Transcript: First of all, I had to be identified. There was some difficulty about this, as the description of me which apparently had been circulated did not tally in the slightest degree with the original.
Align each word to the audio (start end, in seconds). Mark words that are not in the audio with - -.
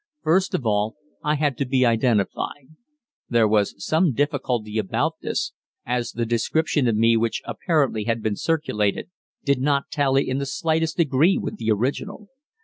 First 0.23 0.55
of 0.55 0.65
all, 0.65 0.95
I 1.23 1.35
had 1.35 1.59
to 1.59 1.65
be 1.67 1.85
identified. 1.85 2.69
There 3.29 3.47
was 3.47 3.75
some 3.77 4.13
difficulty 4.13 4.79
about 4.79 5.17
this, 5.21 5.53
as 5.85 6.13
the 6.13 6.25
description 6.25 6.87
of 6.87 6.95
me 6.95 7.15
which 7.15 7.43
apparently 7.45 8.05
had 8.05 8.23
been 8.23 8.35
circulated 8.35 9.11
did 9.45 9.61
not 9.61 9.91
tally 9.91 10.27
in 10.27 10.39
the 10.39 10.47
slightest 10.47 10.97
degree 10.97 11.37
with 11.37 11.57
the 11.57 11.69
original. 11.69 12.29